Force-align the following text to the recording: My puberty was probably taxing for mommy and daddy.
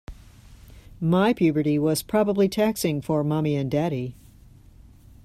My 0.99 1.31
puberty 1.31 1.77
was 1.77 2.01
probably 2.01 2.49
taxing 2.49 3.01
for 3.03 3.23
mommy 3.23 3.55
and 3.55 3.69
daddy. 3.69 4.15